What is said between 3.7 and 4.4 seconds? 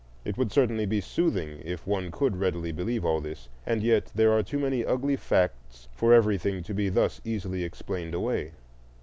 yet there